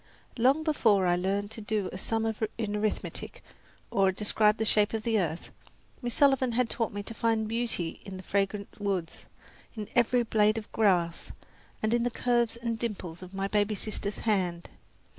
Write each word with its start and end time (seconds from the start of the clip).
Long 0.39 0.63
before 0.63 1.05
I 1.05 1.15
learned 1.15 1.51
to 1.51 1.61
do 1.61 1.87
a 1.93 1.97
sum 1.99 2.25
in 2.57 2.75
arithmetic 2.75 3.43
or 3.91 4.11
describe 4.11 4.57
the 4.57 4.65
shape 4.65 4.93
of 4.95 5.03
the 5.03 5.19
earth, 5.19 5.51
Miss 6.01 6.15
Sullivan 6.15 6.53
had 6.53 6.71
taught 6.71 6.91
me 6.91 7.03
to 7.03 7.13
find 7.13 7.47
beauty 7.47 8.01
in 8.03 8.17
the 8.17 8.23
fragrant 8.23 8.79
woods, 8.81 9.27
in 9.75 9.87
every 9.93 10.23
blade 10.23 10.57
of 10.57 10.71
grass, 10.71 11.33
and 11.83 11.93
in 11.93 12.01
the 12.01 12.09
curves 12.09 12.55
and 12.55 12.79
dimples 12.79 13.21
of 13.21 13.35
my 13.35 13.47
baby 13.47 13.75
sister's 13.75 14.21
hand. 14.25 14.69